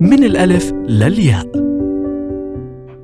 من 0.00 0.24
الألف 0.24 0.72
للياء. 0.72 1.46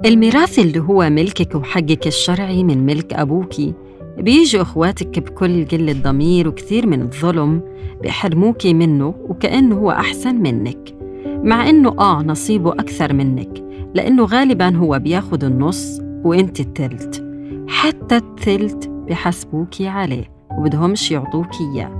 الميراث 0.04 0.58
اللي 0.58 0.80
هو 0.80 1.10
ملكك 1.10 1.54
وحقك 1.54 2.06
الشرعي 2.06 2.64
من 2.64 2.86
ملك 2.86 3.12
أبوكي 3.12 3.74
بيجوا 4.18 4.62
إخواتك 4.62 5.18
بكل 5.18 5.64
قلة 5.64 5.92
ضمير 5.92 6.48
وكثير 6.48 6.86
من 6.86 7.02
الظلم 7.02 7.62
بيحرموكي 8.02 8.74
منه 8.74 9.14
وكأنه 9.28 9.76
هو 9.76 9.90
أحسن 9.90 10.34
منك. 10.34 10.94
مع 11.26 11.68
إنه 11.68 11.88
آه 11.98 12.22
نصيبه 12.22 12.72
أكثر 12.72 13.12
منك 13.12 13.64
لأنه 13.94 14.24
غالباً 14.24 14.76
هو 14.76 14.98
بياخد 14.98 15.44
النص 15.44 16.00
وإنت 16.24 16.60
التلت. 16.60 17.24
حتى 17.68 18.16
التلت 18.16 18.88
بحسبوكي 18.88 19.88
عليه 19.88 20.24
وبدهمش 20.58 21.10
يعطوكي 21.10 21.64
إياه. 21.74 21.98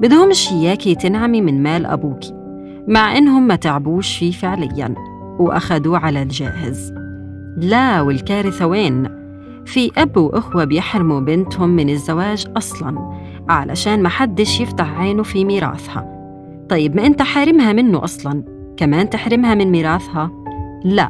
بدهمش 0.00 0.52
إياكي 0.52 0.94
تنعمي 0.94 1.40
من 1.40 1.62
مال 1.62 1.86
أبوكي 1.86 2.45
مع 2.88 3.18
إنهم 3.18 3.46
ما 3.46 3.56
تعبوش 3.56 4.18
فيه 4.18 4.32
فعلياً 4.32 4.94
وأخدوه 5.38 5.98
على 5.98 6.22
الجاهز. 6.22 6.94
لا 7.56 8.00
والكارثة 8.00 8.66
وين؟ 8.66 9.08
في 9.64 9.90
أب 9.96 10.16
وأخوة 10.16 10.64
بيحرموا 10.64 11.20
بنتهم 11.20 11.68
من 11.68 11.90
الزواج 11.90 12.46
أصلاً 12.56 13.18
علشان 13.48 14.02
ما 14.02 14.08
حدش 14.08 14.60
يفتح 14.60 14.98
عينه 14.98 15.22
في 15.22 15.44
ميراثها. 15.44 16.12
طيب 16.68 16.96
ما 16.96 17.06
أنت 17.06 17.22
حارمها 17.22 17.72
منه 17.72 18.04
أصلاً؟ 18.04 18.44
كمان 18.76 19.10
تحرمها 19.10 19.54
من 19.54 19.70
ميراثها؟ 19.70 20.30
لا 20.84 21.08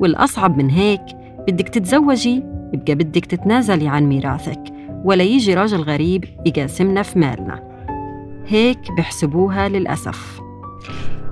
والأصعب 0.00 0.58
من 0.58 0.70
هيك 0.70 1.02
بدك 1.48 1.68
تتزوجي 1.68 2.42
يبقى 2.74 2.94
بدك 2.94 3.26
تتنازلي 3.26 3.88
عن 3.88 4.04
ميراثك 4.08 4.62
ولا 5.04 5.24
يجي 5.24 5.54
راجل 5.54 5.80
غريب 5.80 6.24
يقاسمنا 6.46 7.02
في 7.02 7.18
مالنا. 7.18 7.60
هيك 8.46 8.78
بحسبوها 8.98 9.68
للأسف. 9.68 10.47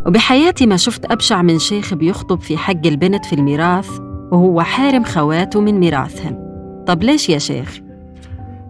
وبحياتي 0.06 0.66
ما 0.66 0.76
شفت 0.76 1.12
أبشع 1.12 1.42
من 1.42 1.58
شيخ 1.58 1.94
بيخطب 1.94 2.40
في 2.40 2.56
حق 2.56 2.86
البنت 2.86 3.24
في 3.24 3.32
الميراث 3.32 3.88
وهو 4.32 4.62
حارم 4.62 5.04
خواته 5.04 5.60
من 5.60 5.80
ميراثهن 5.80 6.46
طب 6.86 7.02
ليش 7.02 7.28
يا 7.28 7.38
شيخ؟ 7.38 7.80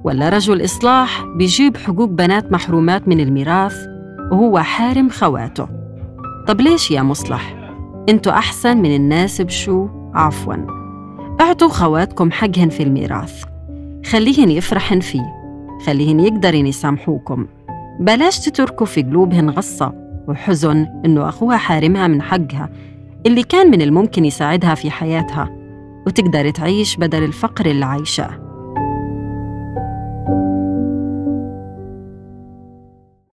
ولا 0.04 0.28
رجل 0.28 0.64
إصلاح 0.64 1.24
بيجيب 1.36 1.76
حقوق 1.76 2.08
بنات 2.08 2.52
محرومات 2.52 3.08
من 3.08 3.20
الميراث 3.20 3.76
وهو 4.32 4.58
حارم 4.58 5.08
خواته. 5.08 5.68
طب 6.48 6.60
ليش 6.60 6.90
يا 6.90 7.02
مصلح؟ 7.02 7.72
أنتوا 8.08 8.32
أحسن 8.32 8.76
من 8.76 8.94
الناس 8.94 9.40
بشو؟ 9.40 9.88
عفواً. 10.14 10.56
أعطوا 11.40 11.68
خواتكم 11.68 12.30
حقهن 12.30 12.68
في 12.68 12.82
الميراث. 12.82 13.44
خليهن 14.06 14.50
يفرحن 14.50 15.00
فيه. 15.00 15.34
خليهن 15.86 16.20
يقدرن 16.20 16.66
يسامحوكم. 16.66 17.46
بلاش 18.00 18.38
تتركوا 18.38 18.86
في 18.86 19.02
قلوبهن 19.02 19.50
غصة. 19.50 20.05
وحزن 20.28 20.86
إنه 21.04 21.28
أخوها 21.28 21.56
حارمها 21.56 22.06
من 22.06 22.22
حقها 22.22 22.70
اللي 23.26 23.42
كان 23.42 23.70
من 23.70 23.82
الممكن 23.82 24.24
يساعدها 24.24 24.74
في 24.74 24.90
حياتها 24.90 25.50
وتقدر 26.06 26.50
تعيش 26.50 26.96
بدل 26.96 27.22
الفقر 27.24 27.66
اللي 27.66 27.84
عايشاه. 27.84 28.45